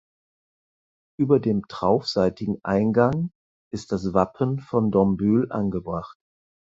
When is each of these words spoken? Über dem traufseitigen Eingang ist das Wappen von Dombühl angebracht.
Über 1.19 1.39
dem 1.39 1.67
traufseitigen 1.67 2.57
Eingang 2.63 3.29
ist 3.71 3.91
das 3.91 4.15
Wappen 4.15 4.57
von 4.59 4.89
Dombühl 4.89 5.51
angebracht. 5.51 6.17